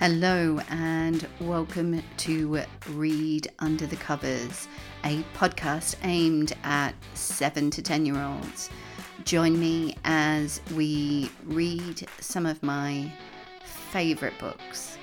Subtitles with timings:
[0.00, 4.66] Hello, and welcome to Read Under the Covers,
[5.04, 8.70] a podcast aimed at seven to 10 year olds.
[9.24, 13.12] Join me as we read some of my
[13.62, 14.96] favourite books.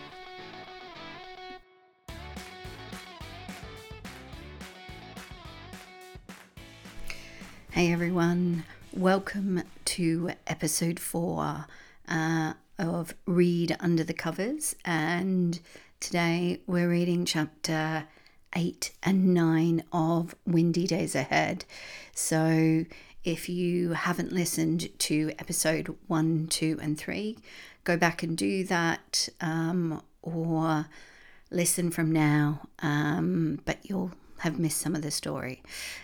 [7.70, 11.68] Hey everyone, welcome to episode four.
[12.08, 15.60] Uh, of Read Under the Covers, and
[16.00, 18.08] today we're reading chapter
[18.56, 21.66] 8 and 9 of Windy Days Ahead.
[22.14, 22.86] So,
[23.24, 27.38] if you haven't listened to episode 1, 2, and 3,
[27.84, 30.88] go back and do that, um, or
[31.50, 35.64] listen from now, um, but you'll have missed some of the story.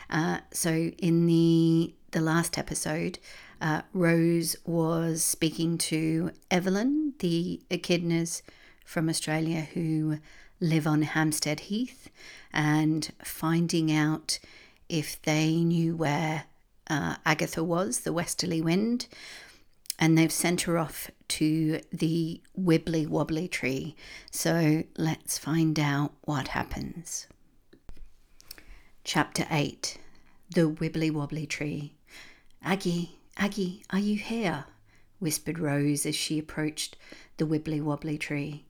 [0.10, 3.18] Uh, so, in the the last episode,
[3.64, 8.42] uh, Rose was speaking to Evelyn, the echidnas
[8.86, 10.20] from Australia who
[10.60, 12.10] live on Hampstead Heath,
[12.52, 14.40] and finding out
[14.90, 16.44] if they knew where
[16.90, 19.08] uh, Agatha was, the westerly wind.
[19.98, 23.96] And they've sent her off to the wibbly wobbly tree.
[24.30, 27.28] So let's find out what happens.
[29.06, 29.98] Chapter 8
[30.54, 31.94] The Wibbly Wobbly Tree.
[32.62, 34.66] Aggie, Aggie, are you here?
[35.20, 36.98] whispered Rose as she approached
[37.38, 38.66] the wibbly wobbly tree.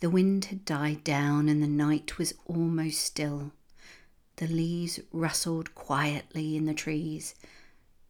[0.00, 3.52] The wind had died down and the night was almost still.
[4.36, 7.34] The leaves rustled quietly in the trees.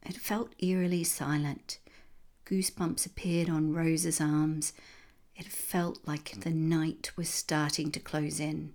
[0.03, 1.79] It felt eerily silent.
[2.47, 4.73] Goosebumps appeared on Rose's arms.
[5.37, 8.75] It felt like the night was starting to close in.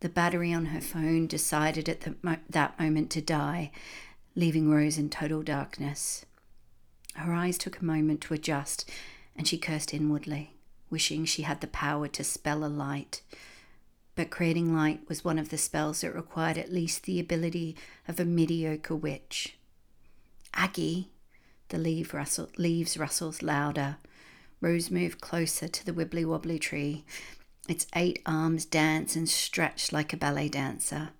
[0.00, 3.70] The battery on her phone decided at mo- that moment to die,
[4.40, 6.24] leaving Rose in total darkness.
[7.14, 8.90] Her eyes took a moment to adjust,
[9.36, 10.54] and she cursed inwardly,
[10.88, 13.20] wishing she had the power to spell a light.
[14.16, 17.76] But creating light was one of the spells that required at least the ability
[18.08, 19.56] of a mediocre witch.
[20.54, 21.10] Aggie,
[21.68, 23.98] the leaf rustle, leaves rustled louder.
[24.62, 27.04] Rose moved closer to the wibbly wobbly tree.
[27.68, 31.10] Its eight arms danced and stretched like a ballet dancer.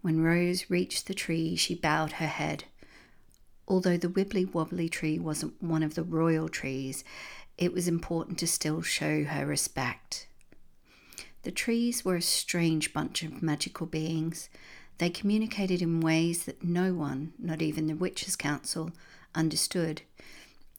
[0.00, 2.64] When Rose reached the tree, she bowed her head.
[3.66, 7.04] Although the wibbly wobbly tree wasn't one of the royal trees,
[7.58, 10.28] it was important to still show her respect.
[11.42, 14.48] The trees were a strange bunch of magical beings.
[14.98, 18.92] They communicated in ways that no one, not even the Witches' Council,
[19.34, 20.02] understood,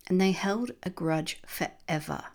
[0.08, 2.26] and they held a grudge forever.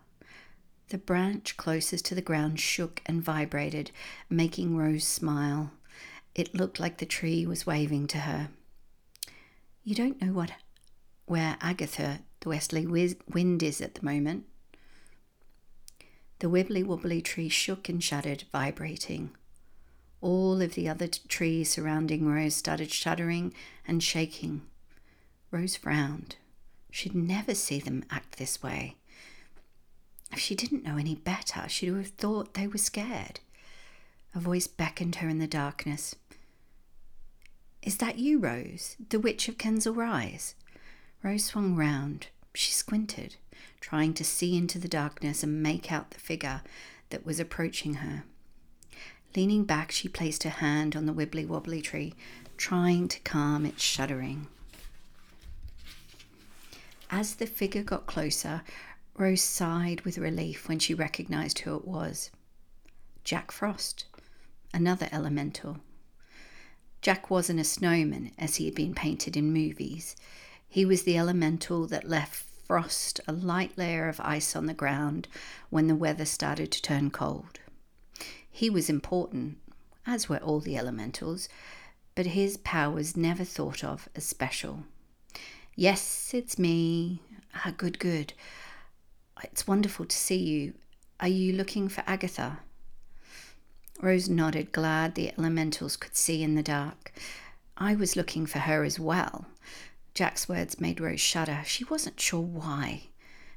[0.89, 3.91] The branch closest to the ground shook and vibrated,
[4.31, 5.72] making Rose smile.
[6.34, 8.49] It looked like the tree was waving to her.
[9.84, 10.53] You don't know what
[11.27, 14.45] where Agatha, the westerly wind, is at the moment.
[16.41, 19.31] The wibbly wobbly tree shook and shuddered, vibrating.
[20.21, 23.55] All of the other t- trees surrounding Rose started shuddering
[23.87, 24.62] and shaking.
[25.51, 26.37] Rose frowned.
[26.91, 28.97] She'd never see them act this way.
[30.33, 33.41] If she didn't know any better, she'd have thought they were scared.
[34.34, 36.16] A voice beckoned her in the darkness.
[37.84, 40.55] Is that you, Rose, the Witch of Kensal Rise?
[41.22, 42.28] Rose swung round.
[42.55, 43.37] She squinted,
[43.78, 46.62] trying to see into the darkness and make out the figure
[47.11, 48.25] that was approaching her.
[49.37, 52.15] Leaning back, she placed her hand on the wibbly wobbly tree,
[52.56, 54.47] trying to calm its shuddering.
[57.11, 58.62] As the figure got closer,
[59.19, 62.31] Rose sighed with relief when she recognized who it was
[63.25, 64.06] Jack Frost,
[64.72, 65.81] another elemental
[67.04, 70.16] Jack wasn't a snowman as he had been painted in movies.
[70.66, 75.28] He was the elemental that left frost a light layer of ice on the ground
[75.69, 77.60] when the weather started to turn cold.
[78.50, 79.59] He was important,
[80.06, 81.47] as were all the elementals,
[82.15, 84.84] but his powers never thought of as special.
[85.76, 87.21] Yes, it's me.
[87.54, 88.33] Ah, good, good.
[89.42, 90.72] It's wonderful to see you.
[91.21, 92.60] Are you looking for Agatha?
[94.04, 97.10] Rose nodded, glad the elementals could see in the dark.
[97.78, 99.47] I was looking for her as well.
[100.12, 101.62] Jack's words made Rose shudder.
[101.65, 103.04] She wasn't sure why,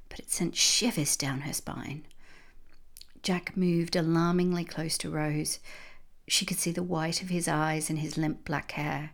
[0.07, 2.05] but it sent shivers down her spine.
[3.23, 5.59] Jack moved alarmingly close to Rose.
[6.29, 9.11] She could see the white of his eyes and his limp black hair.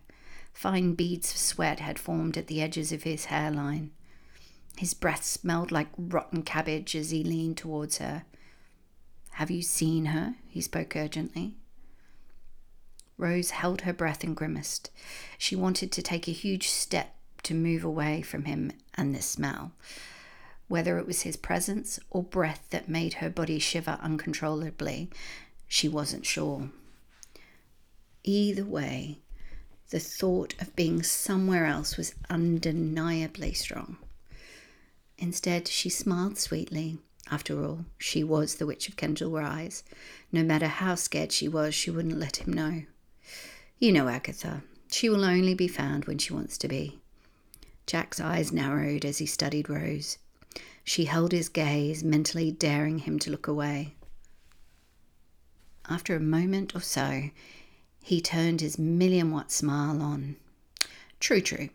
[0.52, 3.90] Fine beads of sweat had formed at the edges of his hairline.
[4.76, 8.24] His breath smelled like rotten cabbage as he leaned towards her.
[9.34, 10.36] Have you seen her?
[10.48, 11.54] He spoke urgently.
[13.16, 14.90] Rose held her breath and grimaced.
[15.38, 17.14] She wanted to take a huge step
[17.44, 19.72] to move away from him and this smell.
[20.68, 25.10] whether it was his presence or breath that made her body shiver uncontrollably,
[25.68, 26.70] she wasn't sure.
[28.22, 29.18] Either way,
[29.90, 33.98] the thought of being somewhere else was undeniably strong.
[35.18, 36.98] Instead, she smiled sweetly.
[37.30, 39.82] After all, she was the Witch of Kensal Rise.
[40.30, 42.82] No matter how scared she was, she wouldn't let him know.
[43.78, 44.62] You know Agatha.
[44.90, 47.00] She will only be found when she wants to be.
[47.86, 50.18] Jack's eyes narrowed as he studied Rose.
[50.84, 53.94] She held his gaze, mentally daring him to look away.
[55.88, 57.30] After a moment or so,
[58.02, 60.36] he turned his million watt smile on.
[61.20, 61.70] True, true.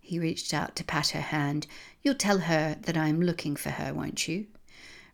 [0.00, 1.66] He reached out to pat her hand.
[2.02, 4.46] You'll tell her that I am looking for her, won't you?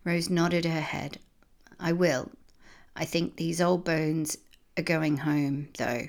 [0.04, 1.18] Rose nodded her head.
[1.78, 2.30] I will.
[2.96, 4.36] I think these old bones
[4.76, 6.06] are going home, though.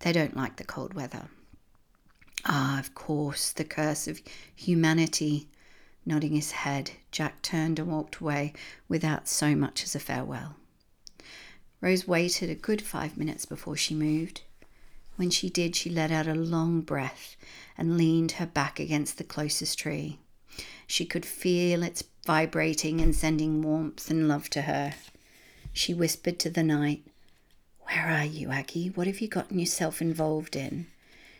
[0.00, 1.28] They don't like the cold weather.
[2.44, 4.20] Ah, of course, the curse of
[4.54, 5.48] humanity.
[6.04, 8.52] Nodding his head, Jack turned and walked away
[8.88, 10.54] without so much as a farewell.
[11.80, 14.42] Rose waited a good five minutes before she moved.
[15.16, 17.36] When she did, she let out a long breath
[17.76, 20.18] and leaned her back against the closest tree.
[20.86, 24.94] She could feel its vibrating and sending warmth and love to her.
[25.72, 27.04] She whispered to the night,
[27.82, 28.88] Where are you, Aggie?
[28.88, 30.88] What have you gotten yourself involved in?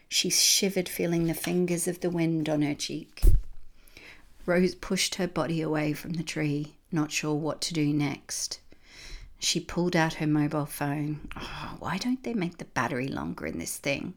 [0.09, 3.23] She shivered, feeling the fingers of the wind on her cheek.
[4.47, 8.61] Rose pushed her body away from the tree, not sure what to do next.
[9.41, 11.29] She pulled out her mobile phone.
[11.37, 14.15] Oh, why don't they make the battery longer in this thing?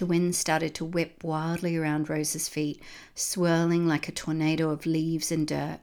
[0.00, 2.80] The wind started to whip wildly around Rose's feet,
[3.14, 5.80] swirling like a tornado of leaves and dirt.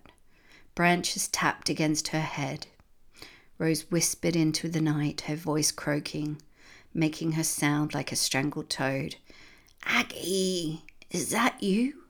[0.73, 2.65] Branches tapped against her head.
[3.59, 6.41] Rose whispered into the night, her voice croaking,
[6.95, 9.17] making her sound like a strangled toad.
[9.85, 12.01] Aggie, is that you?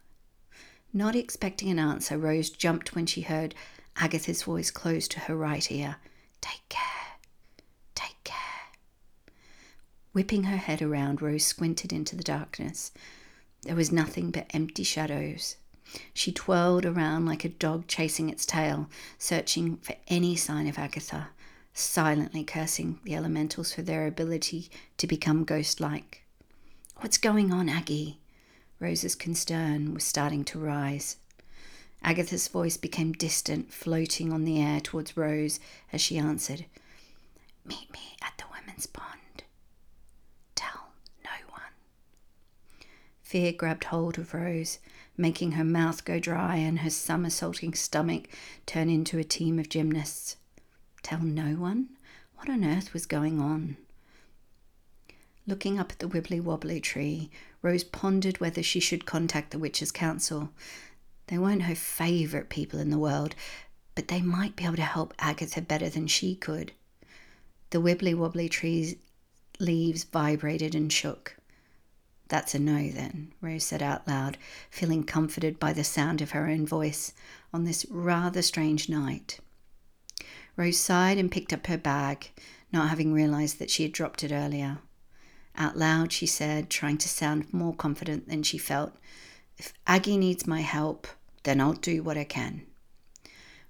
[0.94, 3.54] Not expecting an answer, Rose jumped when she heard
[3.98, 5.98] Agatha's voice close to her right ear.
[6.40, 7.18] Take care.
[7.96, 8.38] Take care.
[10.18, 12.92] Whipping her head around, Rose squinted into the darkness.
[13.62, 15.58] There was nothing but empty shadows.
[16.12, 21.30] She twirled around like a dog chasing its tail, searching for any sign of Agatha,
[21.72, 26.24] silently cursing the elementals for their ability to become ghost like.
[26.96, 28.18] What's going on, Aggie?
[28.80, 31.18] Rose's concern was starting to rise.
[32.02, 35.60] Agatha's voice became distant, floating on the air towards Rose
[35.94, 36.66] as she answered,
[37.64, 39.22] Meet me at the women's pond.
[40.58, 40.90] Tell
[41.24, 41.62] no one.
[43.28, 44.80] Fear grabbed hold of Rose,
[45.18, 48.30] making her mouth go dry and her somersaulting stomach
[48.66, 50.38] turn into a team of gymnasts.
[51.04, 51.90] Tell no one?
[52.36, 53.76] What on earth was going on?
[55.46, 57.30] Looking up at the wibbly wobbly tree,
[57.62, 60.54] Rose pondered whether she should contact the Witches' Council.
[61.26, 63.36] They weren't her favourite people in the world,
[63.94, 66.72] but they might be able to help Agatha better than she could.
[67.72, 68.96] The wibbly wobbly tree's
[69.60, 71.36] leaves vibrated and shook.
[72.30, 74.38] That's a no, then, Rose said out loud,
[74.70, 77.14] feeling comforted by the sound of her own voice
[77.54, 79.40] on this rather strange night.
[80.58, 82.32] Rose sighed and picked up her bag,
[82.72, 84.80] not having realized that she had dropped it earlier.
[85.56, 88.94] Out loud, she said, trying to sound more confident than she felt,
[89.58, 91.08] If Aggie needs my help,
[91.44, 92.66] then I'll do what I can.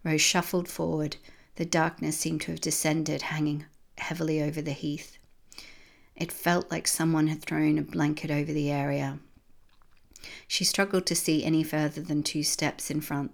[0.03, 1.17] Rose shuffled forward.
[1.55, 3.65] The darkness seemed to have descended, hanging
[3.97, 5.16] heavily over the heath.
[6.17, 9.19] It felt like someone had thrown a blanket over the area.
[10.47, 13.31] She struggled to see any further than two steps in front.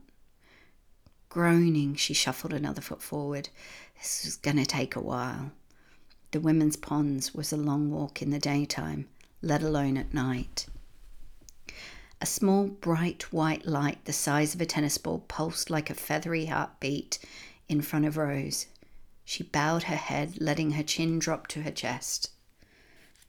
[1.29, 3.47] Groaning, she shuffled another foot forward.
[3.97, 5.53] This was going to take a while.
[6.31, 9.07] The women's ponds was a long walk in the daytime,
[9.41, 10.65] let alone at night.
[12.19, 16.47] A small, bright white light the size of a tennis ball pulsed like a feathery
[16.47, 17.17] heartbeat
[17.69, 18.67] in front of Rose.
[19.23, 22.29] She bowed her head, letting her chin drop to her chest.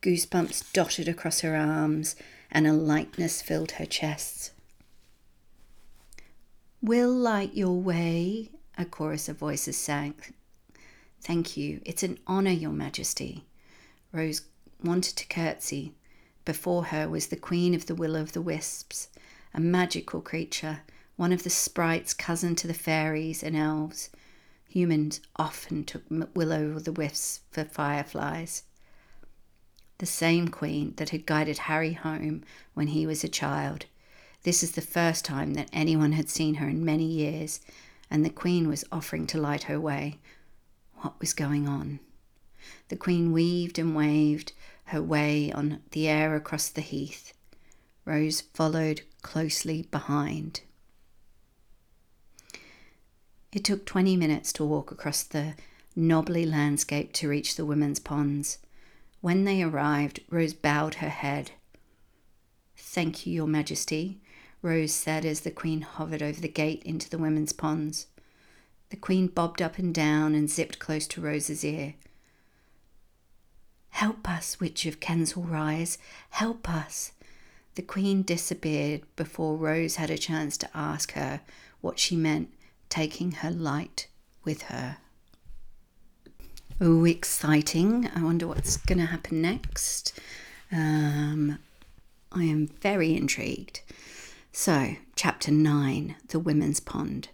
[0.05, 2.15] Goosebumps dotted across her arms,
[2.51, 4.53] and a lightness filled her chest.
[6.83, 10.13] We'll light your way, a chorus of voices sang.
[11.23, 11.81] Thank you.
[11.87, 13.47] It's an honour, Your Majesty.
[14.13, 14.43] Rose
[14.83, 15.95] wanted to curtsy,
[16.45, 19.09] before her was the Queen of the Will o' the Wisps,
[19.55, 20.83] a magical creature,
[21.17, 24.11] one of the sprites cousin to the fairies and elves.
[24.69, 28.65] Humans often took will o' the wisps for fireflies.
[29.99, 32.43] The same queen that had guided Harry home
[32.75, 33.87] when he was a child.
[34.43, 37.61] This is the first time that anyone had seen her in many years,
[38.11, 40.19] and the queen was offering to light her way.
[40.97, 42.01] What was going on?
[42.89, 44.53] The queen weaved and waved,
[44.87, 47.33] her way on the air across the heath.
[48.05, 50.61] Rose followed closely behind.
[53.53, 55.55] It took 20 minutes to walk across the
[55.97, 58.59] knobbly landscape to reach the women's ponds.
[59.25, 61.53] When they arrived, Rose bowed her head.
[62.77, 64.21] Thank you, Your Majesty,
[64.61, 68.07] Rose said as the Queen hovered over the gate into the women's ponds.
[68.91, 71.95] The Queen bobbed up and down and zipped close to Rose's ear.
[73.89, 75.97] Help us, Witch of Kensal Rise,
[76.29, 77.13] help us.
[77.77, 81.41] The Queen disappeared before Rose had a chance to ask her
[81.81, 82.53] what she meant
[82.91, 84.07] taking her light
[84.45, 84.99] with her.
[86.81, 88.11] Oh, exciting.
[88.17, 90.19] I wonder what's going to happen next.
[90.73, 91.61] Um,
[92.33, 93.81] I am very intrigued.
[94.51, 97.29] So, chapter 9 The Women's Pond.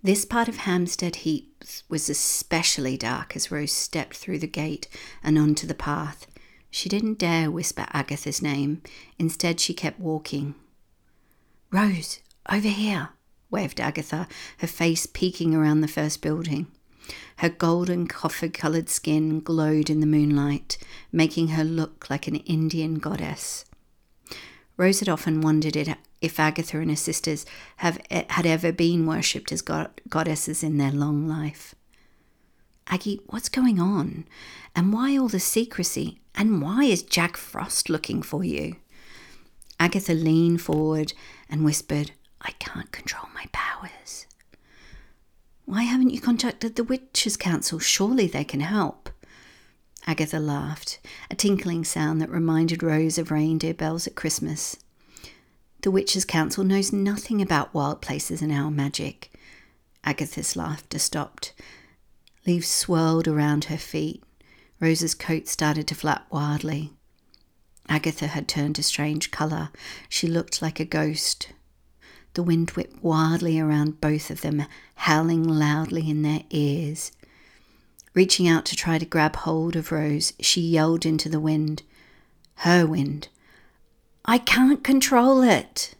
[0.00, 4.86] This part of Hampstead Heath was especially dark as Rose stepped through the gate
[5.24, 6.28] and onto the path.
[6.70, 8.80] She didn't dare whisper Agatha's name.
[9.18, 10.54] Instead, she kept walking.
[11.72, 13.08] Rose, over here,
[13.50, 16.68] waved Agatha, her face peeking around the first building.
[17.36, 20.78] Her golden copper coloured skin glowed in the moonlight,
[21.10, 23.64] making her look like an Indian goddess.
[24.76, 27.44] Rose had often wondered if Agatha and her sisters
[27.78, 31.74] have, had ever been worshipped as god- goddesses in their long life.
[32.86, 34.24] Aggie, what's going on?
[34.74, 36.20] And why all the secrecy?
[36.34, 38.76] And why is Jack Frost looking for you?
[39.78, 41.12] Agatha leaned forward
[41.48, 44.19] and whispered, I can't control my powers.
[45.70, 47.78] Why haven't you contacted the Witches' Council?
[47.78, 49.08] Surely they can help.
[50.04, 50.98] Agatha laughed,
[51.30, 54.76] a tinkling sound that reminded Rose of reindeer bells at Christmas.
[55.82, 59.30] The Witches' Council knows nothing about wild places and our magic.
[60.02, 61.52] Agatha's laughter stopped.
[62.48, 64.24] Leaves swirled around her feet.
[64.80, 66.94] Rose's coat started to flap wildly.
[67.88, 69.68] Agatha had turned a strange colour.
[70.08, 71.52] She looked like a ghost.
[72.34, 77.12] The wind whipped wildly around both of them, howling loudly in their ears.
[78.14, 81.82] Reaching out to try to grab hold of Rose, she yelled into the wind.
[82.56, 83.28] Her wind.
[84.24, 85.94] I can't control it.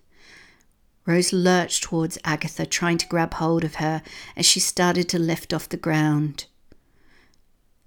[1.07, 4.03] Rose lurched towards Agatha, trying to grab hold of her
[4.37, 6.47] as she started to lift off the ground.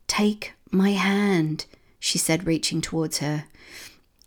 [0.08, 1.66] Take my hand,
[2.00, 3.46] she said, reaching towards her.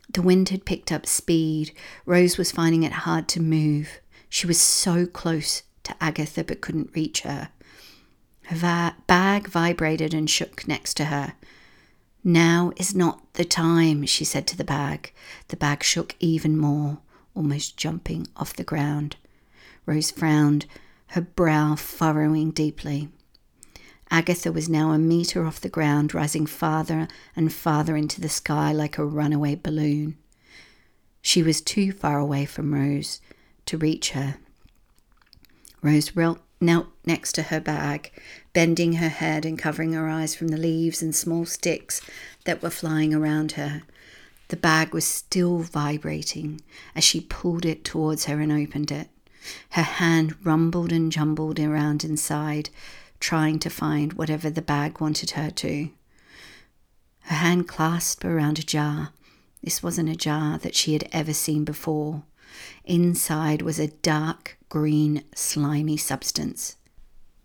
[0.09, 1.71] The wind had picked up speed.
[2.05, 3.99] Rose was finding it hard to move.
[4.29, 7.49] She was so close to Agatha but couldn't reach her.
[8.43, 11.33] Her va- bag vibrated and shook next to her.
[12.23, 15.13] Now is not the time, she said to the bag.
[15.47, 16.99] The bag shook even more,
[17.35, 19.15] almost jumping off the ground.
[19.85, 20.65] Rose frowned,
[21.07, 23.09] her brow furrowing deeply.
[24.09, 28.71] Agatha was now a metre off the ground, rising farther and farther into the sky
[28.71, 30.17] like a runaway balloon.
[31.21, 33.19] She was too far away from Rose
[33.67, 34.37] to reach her.
[35.81, 36.11] Rose
[36.59, 38.11] knelt next to her bag,
[38.53, 42.01] bending her head and covering her eyes from the leaves and small sticks
[42.45, 43.83] that were flying around her.
[44.49, 46.61] The bag was still vibrating
[46.95, 49.09] as she pulled it towards her and opened it.
[49.71, 52.69] Her hand rumbled and jumbled around inside,
[53.19, 55.89] trying to find whatever the bag wanted her to.
[57.21, 59.11] Her hand clasped around a jar.
[59.61, 62.23] This wasn't a jar that she had ever seen before.
[62.85, 66.75] Inside was a dark green, slimy substance.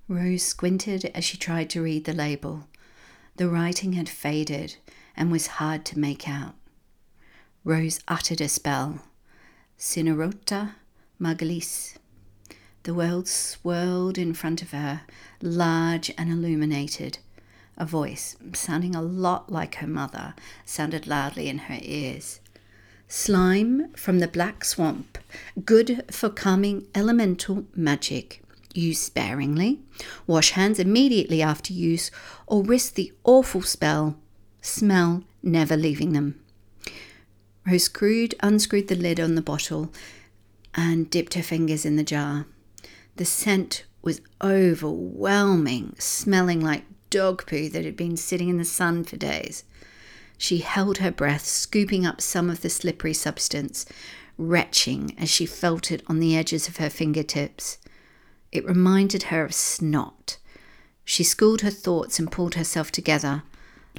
[0.08, 2.68] Rose squinted as she tried to read the label.
[3.36, 4.76] The writing had faded
[5.16, 6.54] and was hard to make out.
[7.64, 9.00] Rose uttered a spell.
[9.78, 10.74] Cinerota
[11.20, 11.96] Magalis.
[12.82, 15.02] The world swirled in front of her,
[15.40, 17.18] large and illuminated.
[17.76, 22.40] A voice, sounding a lot like her mother, sounded loudly in her ears.
[23.14, 25.18] Slime from the Black Swamp,
[25.66, 28.42] good for calming elemental magic.
[28.72, 29.80] Use sparingly.
[30.26, 32.10] Wash hands immediately after use
[32.46, 34.16] or risk the awful spell.
[34.62, 36.40] Smell never leaving them.
[37.66, 39.92] Rose screwed, unscrewed the lid on the bottle
[40.74, 42.46] and dipped her fingers in the jar.
[43.16, 49.04] The scent was overwhelming, smelling like dog poo that had been sitting in the sun
[49.04, 49.64] for days.
[50.42, 53.86] She held her breath, scooping up some of the slippery substance,
[54.36, 57.78] retching as she felt it on the edges of her fingertips.
[58.50, 60.38] It reminded her of snot.
[61.04, 63.44] She schooled her thoughts and pulled herself together.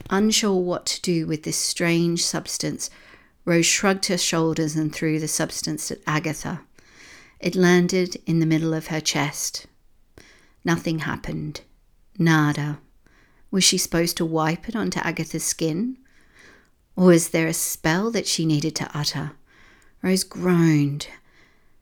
[0.10, 2.90] Unsure what to do with this strange substance,
[3.46, 6.60] Rose shrugged her shoulders and threw the substance at Agatha.
[7.40, 9.66] It landed in the middle of her chest.
[10.66, 11.62] Nothing happened.
[12.20, 12.80] Nada.
[13.50, 16.00] Was she supposed to wipe it onto Agatha's skin?
[16.96, 19.32] Or was there a spell that she needed to utter?
[20.02, 21.08] Rose groaned.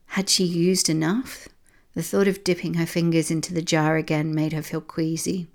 [0.07, 1.47] Had she used enough?
[1.93, 5.47] The thought of dipping her fingers into the jar again made her feel queasy.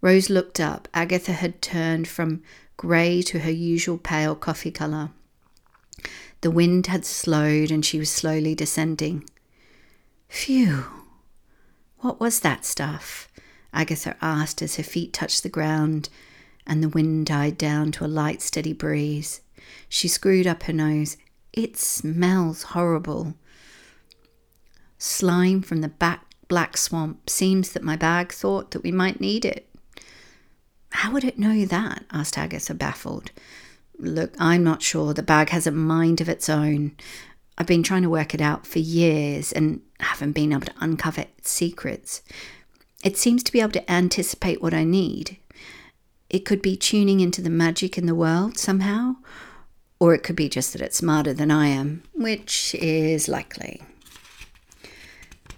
[0.00, 0.88] Rose looked up.
[0.94, 2.42] Agatha had turned from
[2.76, 5.10] grey to her usual pale coffee colour.
[6.40, 9.28] The wind had slowed and she was slowly descending.
[10.28, 10.84] Phew!
[11.98, 13.28] What was that stuff?
[13.72, 16.08] Agatha asked as her feet touched the ground
[16.68, 19.40] and the wind died down to a light, steady breeze.
[19.88, 21.16] She screwed up her nose.
[21.52, 23.34] It smells horrible.
[24.98, 27.30] Slime from the back black swamp.
[27.30, 29.68] Seems that my bag thought that we might need it.
[30.90, 32.04] How would it know that?
[32.10, 33.30] asked Agatha, baffled.
[33.98, 35.12] Look, I'm not sure.
[35.12, 36.96] The bag has a mind of its own.
[37.56, 41.22] I've been trying to work it out for years and haven't been able to uncover
[41.22, 42.22] its secrets.
[43.04, 45.38] It seems to be able to anticipate what I need.
[46.30, 49.16] It could be tuning into the magic in the world somehow,
[49.98, 53.82] or it could be just that it's smarter than I am, which is likely.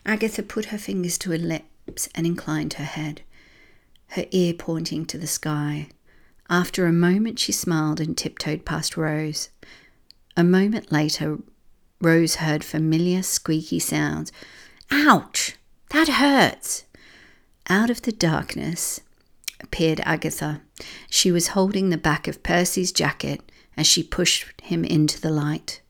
[0.07, 3.23] Agatha put her fingers to her lips and inclined her head,
[4.09, 5.89] her ear pointing to the sky.
[6.49, 9.51] After a moment, she smiled and tiptoed past Rose.
[10.37, 11.39] A moment later,
[12.01, 14.33] Rose heard familiar squeaky sounds.
[14.91, 15.57] Ouch!
[15.91, 16.85] That hurts!
[17.69, 19.01] Out of the darkness
[19.63, 20.61] appeared Agatha.
[21.09, 23.41] She was holding the back of Percy's jacket
[23.77, 25.81] as she pushed him into the light.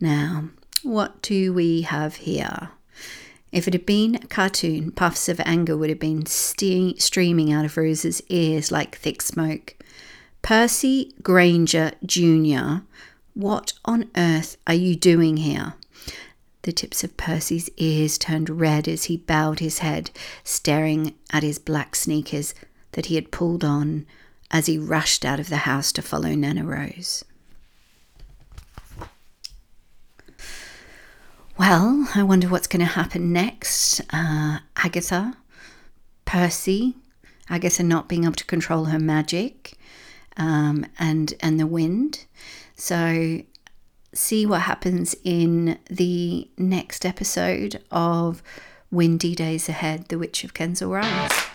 [0.00, 0.50] Now,
[0.82, 2.70] what do we have here?
[3.50, 7.64] If it had been a cartoon, puffs of anger would have been ste- streaming out
[7.64, 9.74] of Rose's ears like thick smoke.
[10.42, 12.82] Percy Granger Jr.,
[13.34, 15.74] what on earth are you doing here?
[16.62, 20.10] The tips of Percy's ears turned red as he bowed his head,
[20.44, 22.52] staring at his black sneakers
[22.98, 24.04] that he had pulled on
[24.50, 27.24] as he rushed out of the house to follow Nana Rose.
[31.56, 34.00] Well, I wonder what's going to happen next.
[34.12, 35.36] Uh, Agatha,
[36.24, 36.96] Percy,
[37.48, 39.74] Agatha not being able to control her magic,
[40.36, 42.24] um, and and the wind.
[42.74, 43.42] So,
[44.12, 48.42] see what happens in the next episode of
[48.90, 51.47] Windy Days Ahead: The Witch of Kensal Rise.